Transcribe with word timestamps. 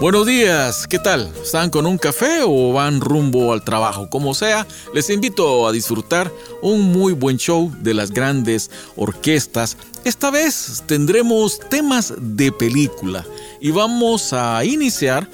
Buenos 0.00 0.26
días, 0.26 0.86
¿qué 0.86 1.00
tal? 1.00 1.28
¿Están 1.42 1.70
con 1.70 1.84
un 1.84 1.98
café 1.98 2.42
o 2.44 2.72
van 2.72 3.00
rumbo 3.00 3.52
al 3.52 3.64
trabajo? 3.64 4.08
Como 4.08 4.32
sea, 4.32 4.64
les 4.94 5.10
invito 5.10 5.66
a 5.66 5.72
disfrutar 5.72 6.32
un 6.62 6.92
muy 6.92 7.14
buen 7.14 7.36
show 7.36 7.74
de 7.80 7.94
las 7.94 8.12
grandes 8.12 8.70
orquestas. 8.94 9.76
Esta 10.04 10.30
vez 10.30 10.84
tendremos 10.86 11.58
temas 11.58 12.14
de 12.16 12.52
película 12.52 13.26
y 13.60 13.72
vamos 13.72 14.32
a 14.32 14.64
iniciar 14.64 15.28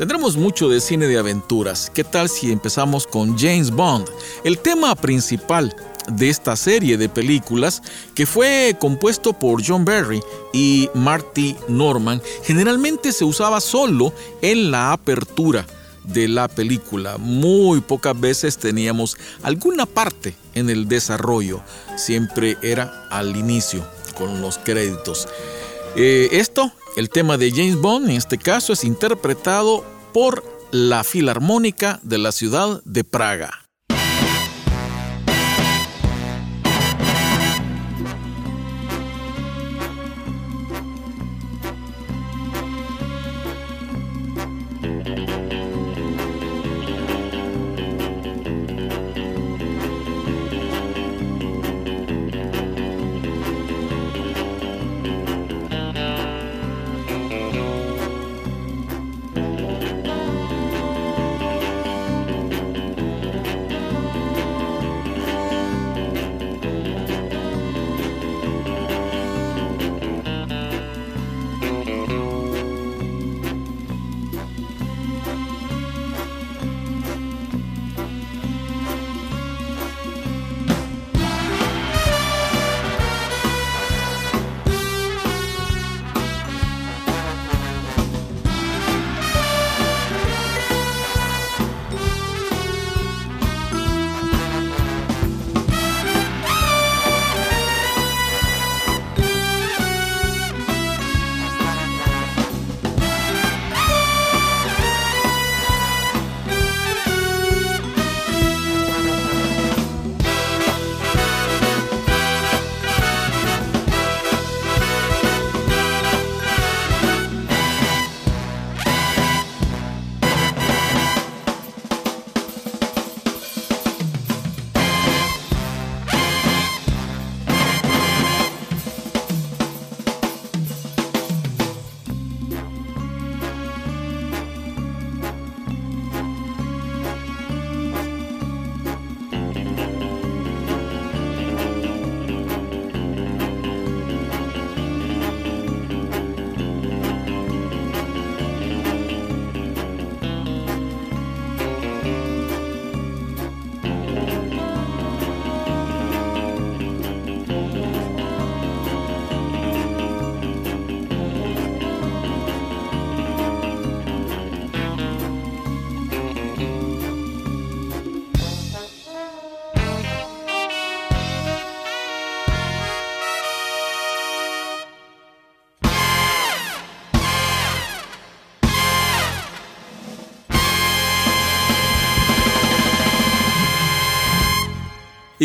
Tendremos 0.00 0.38
mucho 0.38 0.70
de 0.70 0.80
cine 0.80 1.08
de 1.08 1.18
aventuras. 1.18 1.90
¿Qué 1.92 2.04
tal 2.04 2.30
si 2.30 2.50
empezamos 2.50 3.06
con 3.06 3.36
James 3.36 3.70
Bond? 3.70 4.08
El 4.44 4.58
tema 4.58 4.94
principal 4.94 5.76
de 6.12 6.28
esta 6.28 6.56
serie 6.56 6.96
de 6.96 7.08
películas 7.08 7.82
que 8.14 8.26
fue 8.26 8.76
compuesto 8.78 9.32
por 9.32 9.64
John 9.66 9.84
Barry 9.84 10.20
y 10.52 10.88
Marty 10.94 11.56
Norman 11.68 12.22
generalmente 12.42 13.12
se 13.12 13.24
usaba 13.24 13.60
solo 13.60 14.12
en 14.42 14.70
la 14.70 14.92
apertura 14.92 15.66
de 16.04 16.28
la 16.28 16.48
película. 16.48 17.18
Muy 17.18 17.80
pocas 17.80 18.18
veces 18.18 18.58
teníamos 18.58 19.16
alguna 19.42 19.86
parte 19.86 20.34
en 20.54 20.70
el 20.70 20.88
desarrollo. 20.88 21.60
Siempre 21.96 22.56
era 22.62 23.06
al 23.10 23.36
inicio 23.36 23.84
con 24.16 24.40
los 24.40 24.58
créditos. 24.58 25.28
Eh, 25.96 26.28
esto, 26.32 26.72
el 26.96 27.10
tema 27.10 27.36
de 27.36 27.50
James 27.50 27.76
Bond 27.76 28.10
en 28.10 28.16
este 28.16 28.38
caso 28.38 28.72
es 28.72 28.84
interpretado 28.84 29.84
por 30.12 30.44
la 30.70 31.04
Filarmónica 31.04 32.00
de 32.02 32.18
la 32.18 32.32
ciudad 32.32 32.80
de 32.84 33.04
Praga. 33.04 33.59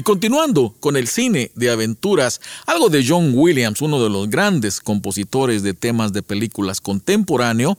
Continuando 0.05 0.75
con 0.79 0.95
el 0.95 1.07
cine 1.07 1.51
de 1.55 1.71
aventuras, 1.71 2.39
algo 2.67 2.89
de 2.89 3.03
John 3.05 3.31
Williams, 3.33 3.81
uno 3.81 4.01
de 4.01 4.09
los 4.09 4.29
grandes 4.29 4.79
compositores 4.79 5.63
de 5.63 5.73
temas 5.73 6.13
de 6.13 6.21
películas 6.21 6.79
contemporáneo, 6.79 7.77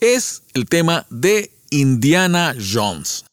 es 0.00 0.44
el 0.54 0.66
tema 0.66 1.04
de 1.10 1.50
Indiana 1.70 2.54
Jones. 2.56 3.24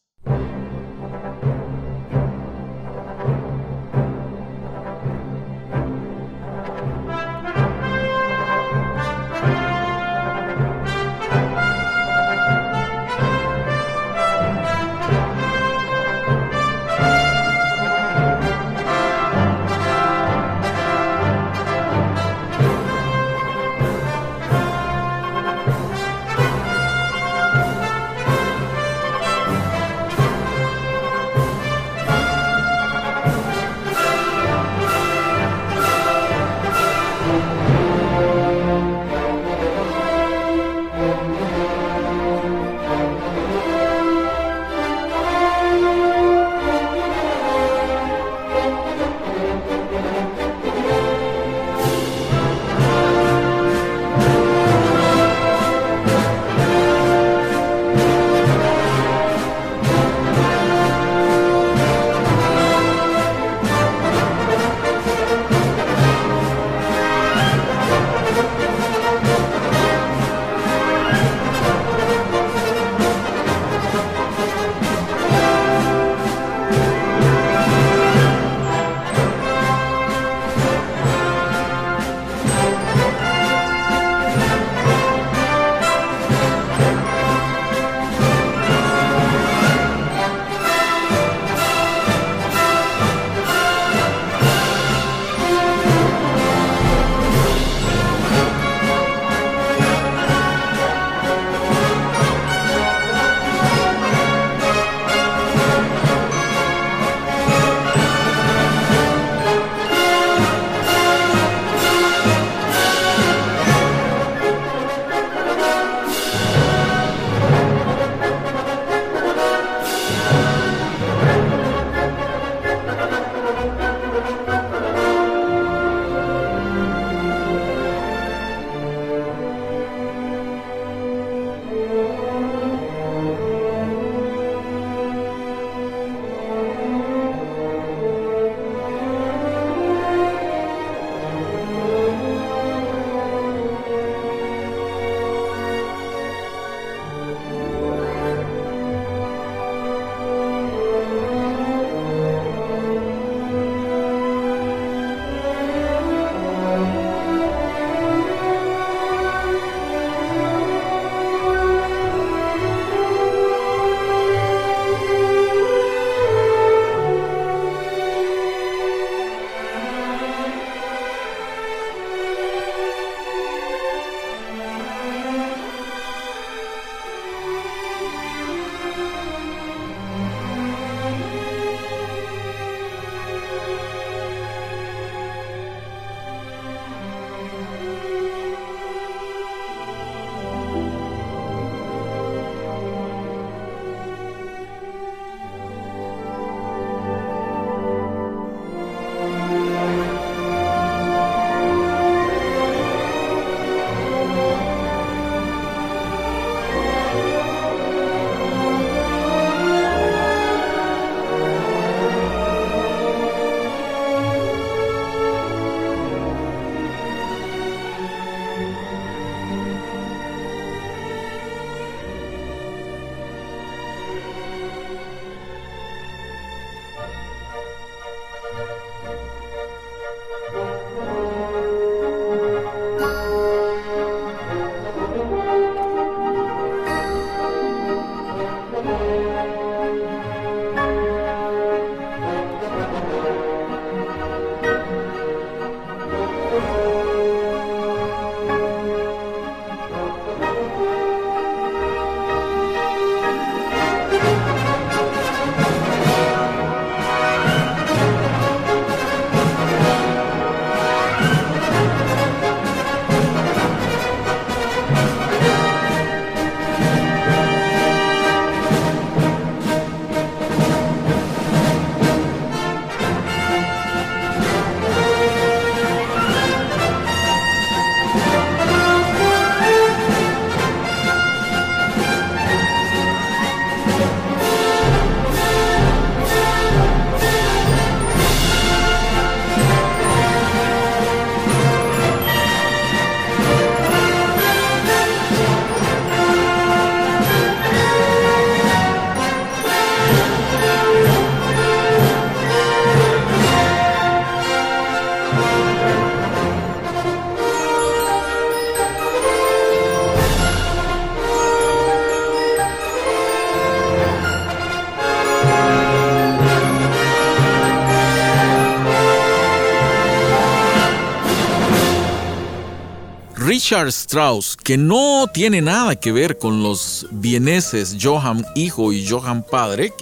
Richard 323.52 323.88
Strauss, 323.88 324.56
que 324.56 324.78
no 324.78 325.26
tiene 325.26 325.60
nada 325.60 325.94
que 325.94 326.10
ver 326.10 326.38
con 326.38 326.62
los 326.62 327.06
vieneses 327.10 327.98
Johann 328.00 328.46
hijo 328.54 328.94
y 328.94 329.06
Johann 329.06 329.42
padre, 329.42 329.92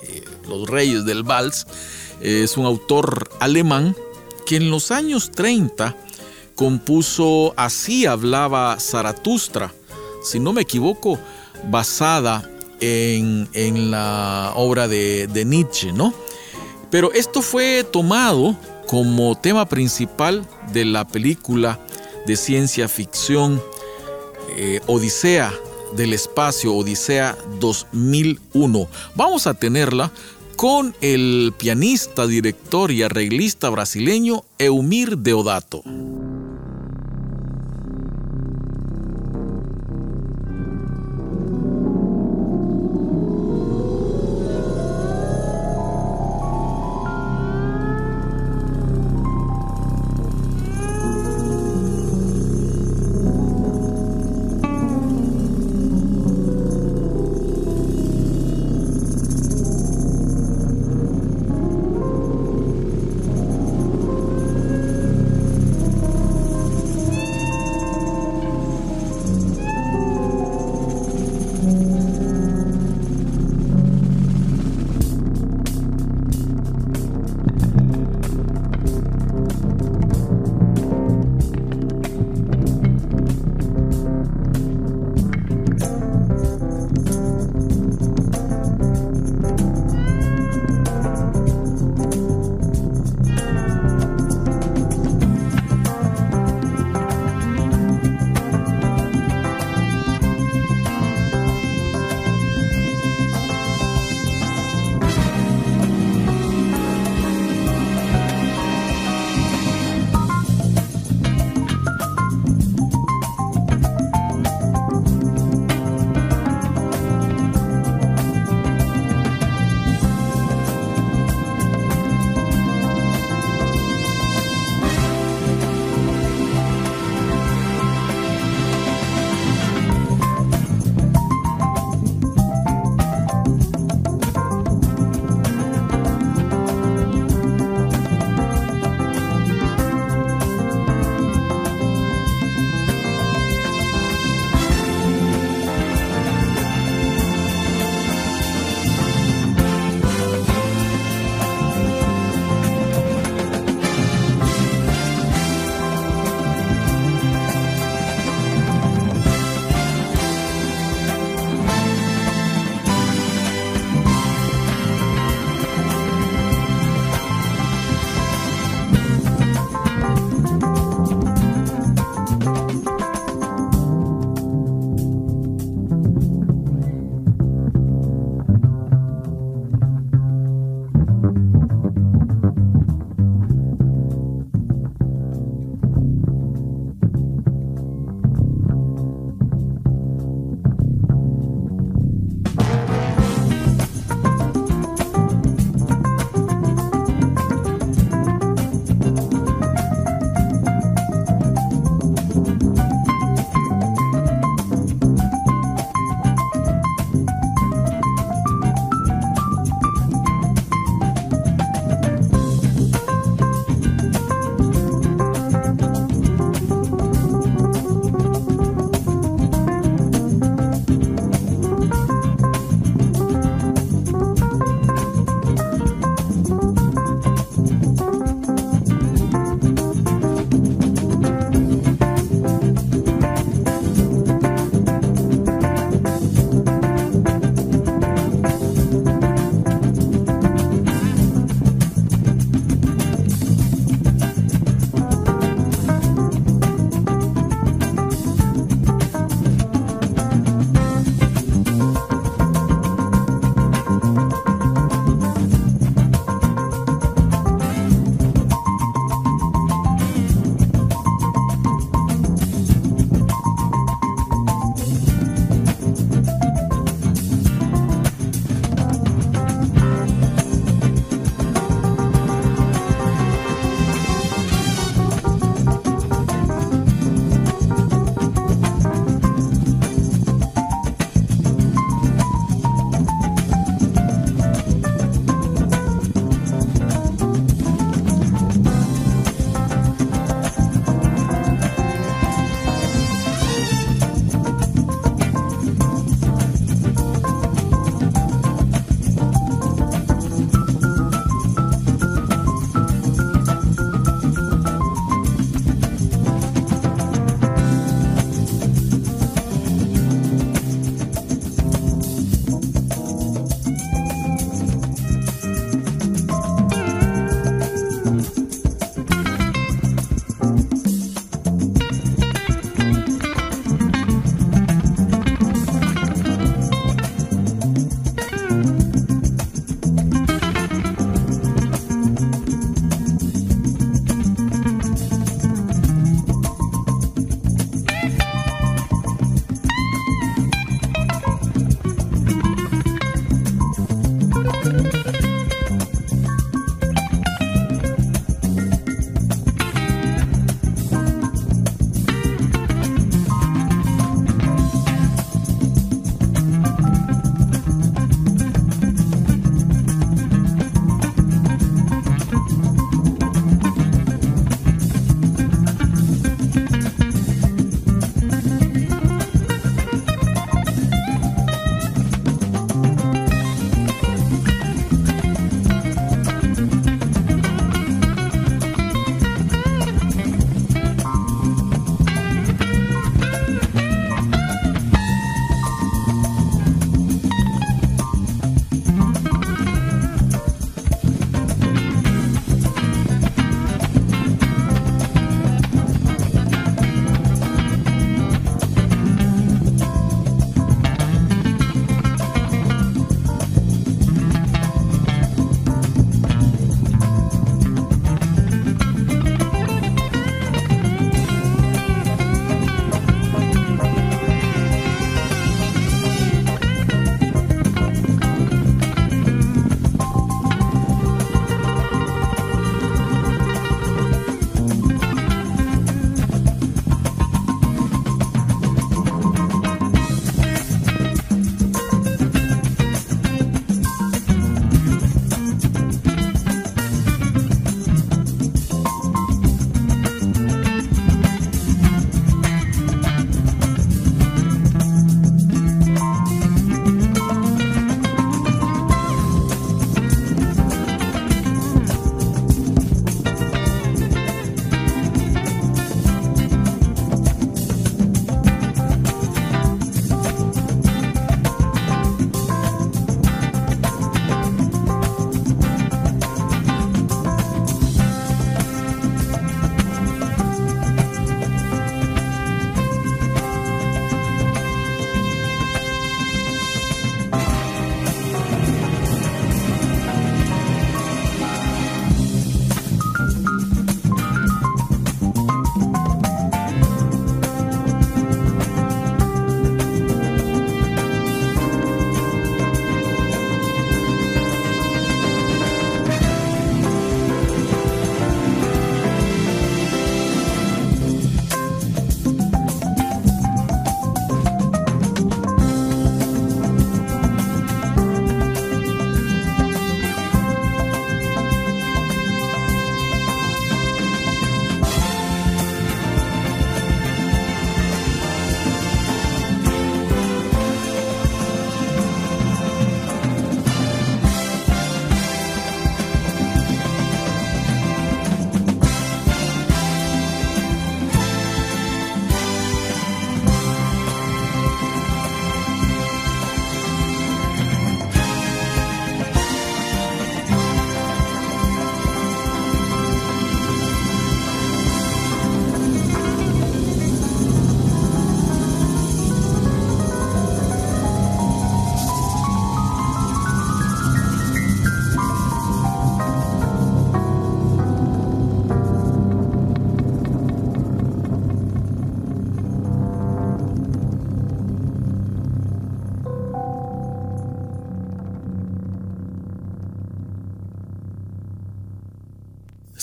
los 0.49 0.69
reyes 0.69 1.05
del 1.05 1.25
vals, 1.25 1.67
es 2.21 2.57
un 2.57 2.65
autor 2.65 3.29
alemán 3.41 3.97
que 4.47 4.55
en 4.55 4.71
los 4.71 4.93
años 4.93 5.33
30 5.33 5.97
compuso 6.55 7.53
Así 7.57 8.07
hablaba 8.07 8.79
Zaratustra, 8.79 9.75
si 10.23 10.39
no 10.39 10.53
me 10.53 10.63
equivoco, 10.63 11.19
basada 11.69 12.49
en, 12.79 13.91
la 13.91 14.53
obra 14.55 14.87
de, 14.87 15.27
de 15.27 15.45
Nietzsche, 15.45 15.93
¿no? 15.93 16.15
Pero 16.89 17.13
esto 17.15 17.43
fue 17.43 17.83
tomado 17.83 18.57
como 18.87 19.37
tema 19.37 19.69
principal 19.69 20.47
de 20.73 20.85
la 20.85 21.05
película 21.05 21.81
de 22.27 22.37
ciencia 22.37 22.89
ficción 22.89 23.63
eh, 24.57 24.81
Odisea 24.87 25.53
del 25.97 26.13
Espacio, 26.13 26.75
Odisea 26.75 27.37
2001. 27.59 28.89
Vamos 29.15 29.47
a 29.47 29.55
tenerla 29.55 30.13
con 30.57 30.95
el 31.01 31.55
pianista, 31.57 32.27
director 32.27 32.91
y 32.91 33.03
arreglista 33.03 33.71
brasileño 33.71 34.45
Eumir 34.59 35.19
Deodato. 35.19 35.83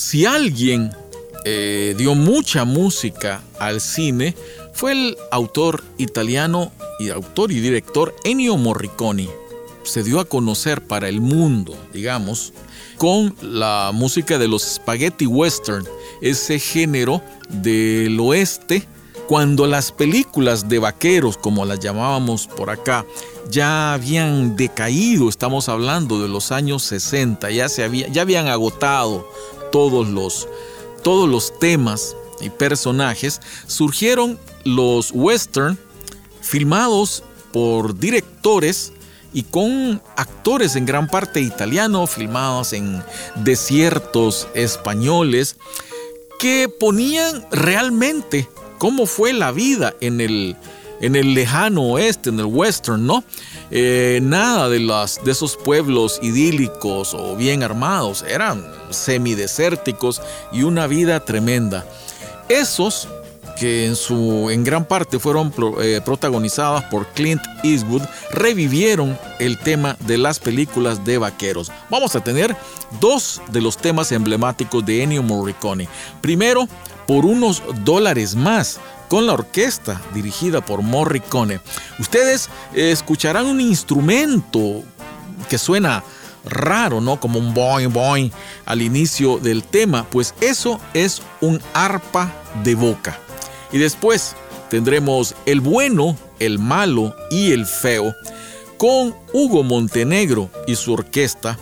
Si 0.09 0.25
alguien 0.25 0.89
eh, 1.43 1.93
dio 1.97 2.15
mucha 2.15 2.63
música 2.63 3.43
al 3.59 3.81
cine, 3.81 4.37
fue 4.71 4.93
el 4.93 5.17
autor 5.31 5.83
italiano 5.97 6.71
y 6.97 7.09
autor 7.09 7.51
y 7.51 7.59
director 7.59 8.15
Ennio 8.23 8.55
Morricone. 8.55 9.27
Se 9.83 10.03
dio 10.03 10.21
a 10.21 10.23
conocer 10.23 10.81
para 10.81 11.09
el 11.09 11.19
mundo, 11.19 11.75
digamos, 11.91 12.53
con 12.97 13.35
la 13.41 13.91
música 13.93 14.37
de 14.37 14.47
los 14.47 14.63
spaghetti 14.63 15.25
western, 15.25 15.85
ese 16.21 16.57
género 16.57 17.21
del 17.49 18.17
oeste, 18.21 18.87
cuando 19.27 19.67
las 19.67 19.91
películas 19.91 20.69
de 20.69 20.79
vaqueros, 20.79 21.37
como 21.37 21.65
las 21.65 21.79
llamábamos 21.79 22.47
por 22.47 22.69
acá, 22.69 23.05
ya 23.49 23.93
habían 23.93 24.55
decaído, 24.55 25.27
estamos 25.27 25.67
hablando 25.67 26.21
de 26.21 26.29
los 26.29 26.53
años 26.53 26.83
60, 26.83 27.51
ya, 27.51 27.67
se 27.67 28.09
ya 28.09 28.21
habían 28.21 28.47
agotado 28.47 29.27
todos 29.71 30.07
los, 30.07 30.47
todos 31.03 31.29
los 31.29 31.57
temas 31.59 32.15
y 32.41 32.49
personajes, 32.49 33.41
surgieron 33.67 34.39
los 34.63 35.11
western 35.11 35.77
filmados 36.41 37.23
por 37.51 37.97
directores 37.97 38.93
y 39.33 39.43
con 39.43 40.01
actores 40.15 40.75
en 40.75 40.85
gran 40.85 41.07
parte 41.07 41.41
italianos, 41.41 42.11
filmados 42.11 42.73
en 42.73 43.03
desiertos 43.35 44.47
españoles, 44.53 45.57
que 46.39 46.69
ponían 46.69 47.45
realmente 47.51 48.47
cómo 48.77 49.05
fue 49.05 49.33
la 49.33 49.51
vida 49.51 49.93
en 50.01 50.21
el, 50.21 50.55
en 51.01 51.15
el 51.15 51.33
lejano 51.33 51.83
oeste, 51.83 52.29
en 52.29 52.39
el 52.39 52.45
western, 52.45 53.05
¿no? 53.05 53.23
Eh, 53.69 54.19
nada 54.23 54.69
de, 54.69 54.79
de 54.79 55.31
esos 55.31 55.57
pueblos 55.57 56.19
idílicos 56.21 57.13
o 57.13 57.35
bien 57.35 57.63
armados, 57.63 58.23
eran 58.27 58.65
semidesérticos 58.89 60.21
y 60.51 60.63
una 60.63 60.87
vida 60.87 61.19
tremenda. 61.19 61.85
Esos 62.47 63.09
que 63.57 63.87
en, 63.87 63.95
su, 63.95 64.49
en 64.49 64.63
gran 64.63 64.85
parte 64.85 65.19
fueron 65.19 65.53
eh, 65.81 65.99
protagonizadas 66.03 66.83
por 66.85 67.07
Clint 67.07 67.41
Eastwood, 67.63 68.03
revivieron 68.31 69.17
el 69.39 69.57
tema 69.57 69.97
de 70.01 70.17
las 70.17 70.39
películas 70.39 71.03
de 71.03 71.17
vaqueros. 71.17 71.71
Vamos 71.89 72.15
a 72.15 72.23
tener 72.23 72.55
dos 72.99 73.41
de 73.51 73.61
los 73.61 73.77
temas 73.77 74.11
emblemáticos 74.11 74.85
de 74.85 75.03
Ennio 75.03 75.23
Morricone. 75.23 75.89
Primero, 76.21 76.67
por 77.07 77.25
unos 77.25 77.63
dólares 77.83 78.35
más, 78.35 78.79
con 79.07 79.25
la 79.25 79.33
orquesta 79.33 80.01
dirigida 80.13 80.61
por 80.61 80.81
Morricone. 80.81 81.59
Ustedes 81.99 82.49
eh, 82.73 82.91
escucharán 82.91 83.45
un 83.45 83.61
instrumento 83.61 84.83
que 85.49 85.57
suena 85.57 86.03
raro, 86.45 87.01
¿no? 87.01 87.19
Como 87.19 87.39
un 87.39 87.53
boing 87.53 87.91
boing 87.91 88.31
al 88.65 88.81
inicio 88.81 89.37
del 89.37 89.63
tema, 89.63 90.05
pues 90.09 90.33
eso 90.41 90.79
es 90.93 91.21
un 91.41 91.61
arpa 91.73 92.33
de 92.63 92.75
boca. 92.75 93.19
Y 93.71 93.77
después 93.77 94.35
tendremos 94.69 95.35
el 95.45 95.61
bueno, 95.61 96.17
el 96.39 96.59
malo 96.59 97.15
y 97.29 97.51
el 97.51 97.65
feo 97.65 98.13
con 98.77 99.15
Hugo 99.33 99.63
Montenegro 99.63 100.49
y 100.67 100.75
su 100.75 100.93
orquesta, 100.93 101.57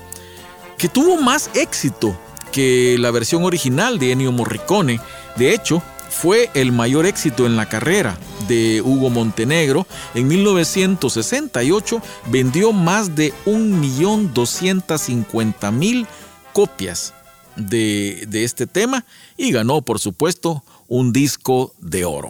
que 0.78 0.90
tuvo 0.90 1.22
más 1.22 1.50
éxito 1.54 2.18
que 2.52 2.98
la 3.00 3.12
versión 3.12 3.44
original 3.44 4.00
de 4.00 4.12
Ennio 4.12 4.32
Morricone. 4.32 5.00
De 5.38 5.54
hecho, 5.54 5.82
fue 6.16 6.50
el 6.54 6.72
mayor 6.72 7.06
éxito 7.06 7.46
en 7.46 7.58
la 7.58 7.68
carrera 7.68 8.18
de 8.48 8.82
Hugo 8.82 9.10
Montenegro. 9.10 9.86
En 10.14 10.30
1968 10.30 12.02
vendió 12.28 12.72
más 12.72 13.16
de 13.16 13.34
1.250.000 13.46 16.08
copias 16.54 17.14
de, 17.58 18.24
de 18.30 18.46
este 18.46 18.66
tema 18.66 19.04
y 19.36 19.52
ganó, 19.52 19.82
por 19.82 20.00
supuesto, 20.00 20.64
un 20.88 21.12
disco 21.12 21.74
de 21.80 22.06
oro. 22.06 22.30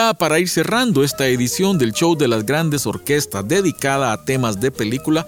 Ya 0.00 0.14
para 0.14 0.38
ir 0.38 0.48
cerrando 0.48 1.04
esta 1.04 1.26
edición 1.26 1.76
del 1.76 1.92
show 1.92 2.16
de 2.16 2.26
las 2.26 2.46
grandes 2.46 2.86
orquestas 2.86 3.46
dedicada 3.46 4.12
a 4.12 4.24
temas 4.24 4.58
de 4.58 4.70
película, 4.70 5.26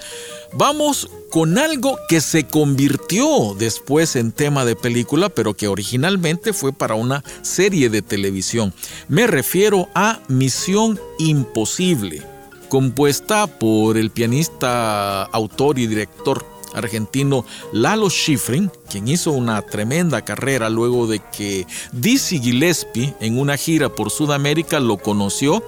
vamos 0.54 1.10
con 1.30 1.58
algo 1.58 1.98
que 2.08 2.22
se 2.22 2.46
convirtió 2.46 3.54
después 3.58 4.16
en 4.16 4.32
tema 4.32 4.64
de 4.64 4.74
película, 4.74 5.28
pero 5.28 5.52
que 5.52 5.68
originalmente 5.68 6.54
fue 6.54 6.72
para 6.72 6.94
una 6.94 7.22
serie 7.42 7.90
de 7.90 8.00
televisión. 8.00 8.72
Me 9.08 9.26
refiero 9.26 9.90
a 9.94 10.20
Misión 10.28 10.98
Imposible, 11.18 12.22
compuesta 12.70 13.46
por 13.46 13.98
el 13.98 14.10
pianista, 14.10 15.24
autor 15.24 15.78
y 15.78 15.86
director 15.86 16.51
argentino 16.74 17.44
Lalo 17.72 18.10
Schifrin, 18.10 18.70
quien 18.90 19.08
hizo 19.08 19.32
una 19.32 19.62
tremenda 19.62 20.22
carrera 20.22 20.70
luego 20.70 21.06
de 21.06 21.20
que 21.36 21.66
Dizzy 21.92 22.40
Gillespie 22.40 23.14
en 23.20 23.38
una 23.38 23.56
gira 23.56 23.88
por 23.88 24.10
Sudamérica 24.10 24.80
lo 24.80 24.98
conoció 24.98 25.62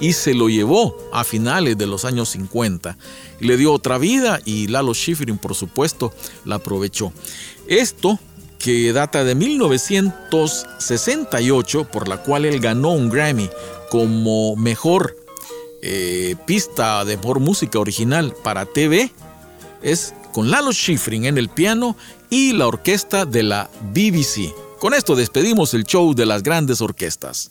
y 0.00 0.12
se 0.12 0.34
lo 0.34 0.48
llevó 0.48 0.96
a 1.12 1.24
finales 1.24 1.76
de 1.76 1.86
los 1.86 2.04
años 2.04 2.28
50. 2.30 2.96
Le 3.40 3.56
dio 3.56 3.72
otra 3.72 3.98
vida 3.98 4.40
y 4.44 4.68
Lalo 4.68 4.94
Schifrin, 4.94 5.38
por 5.38 5.54
supuesto, 5.54 6.12
la 6.44 6.56
aprovechó. 6.56 7.12
Esto 7.66 8.18
que 8.58 8.92
data 8.92 9.24
de 9.24 9.34
1968, 9.34 11.88
por 11.90 12.08
la 12.08 12.22
cual 12.22 12.44
él 12.44 12.60
ganó 12.60 12.92
un 12.92 13.08
Grammy 13.08 13.48
como 13.90 14.54
mejor 14.56 15.16
eh, 15.80 16.34
pista 16.46 17.04
de 17.04 17.18
por 17.18 17.40
música 17.40 17.78
original 17.78 18.34
para 18.42 18.66
TV, 18.66 19.12
es 19.82 20.14
con 20.32 20.50
Lalo 20.50 20.72
Schifrin 20.72 21.24
en 21.24 21.38
el 21.38 21.48
piano 21.48 21.96
y 22.30 22.52
la 22.52 22.66
orquesta 22.66 23.24
de 23.24 23.42
la 23.42 23.70
BBC. 23.92 24.52
Con 24.78 24.94
esto 24.94 25.16
despedimos 25.16 25.74
el 25.74 25.84
show 25.84 26.14
de 26.14 26.26
las 26.26 26.42
grandes 26.42 26.80
orquestas. 26.80 27.50